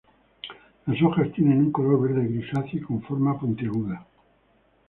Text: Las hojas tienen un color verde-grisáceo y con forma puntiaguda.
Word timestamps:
Las 0.87 0.99
hojas 1.03 1.31
tienen 1.33 1.59
un 1.59 1.71
color 1.71 2.01
verde-grisáceo 2.01 2.69
y 2.79 2.81
con 2.81 3.03
forma 3.03 3.39
puntiaguda. 3.39 4.07